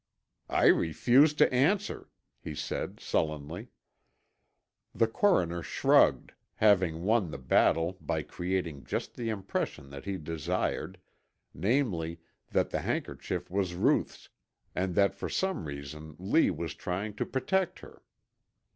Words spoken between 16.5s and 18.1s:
trying to protect her.